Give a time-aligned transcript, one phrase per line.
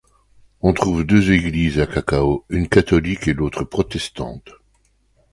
[0.61, 4.49] On trouve deux églises à Cacao, une catholique et l'autre protestante.